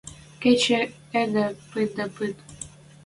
Кечӹ 0.41 0.79
йӹде 1.13 1.45
пыт 1.69 1.89
дӓ 1.97 2.05
пыт. 2.15 2.37